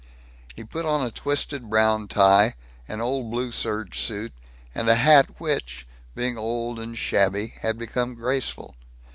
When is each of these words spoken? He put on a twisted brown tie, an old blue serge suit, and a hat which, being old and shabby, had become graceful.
He 0.55 0.63
put 0.63 0.83
on 0.83 1.05
a 1.05 1.11
twisted 1.11 1.69
brown 1.69 2.07
tie, 2.07 2.55
an 2.87 3.01
old 3.01 3.29
blue 3.29 3.51
serge 3.51 3.99
suit, 3.99 4.33
and 4.73 4.89
a 4.89 4.95
hat 4.95 5.39
which, 5.39 5.85
being 6.15 6.39
old 6.39 6.79
and 6.79 6.97
shabby, 6.97 7.53
had 7.61 7.77
become 7.77 8.15
graceful. 8.15 8.75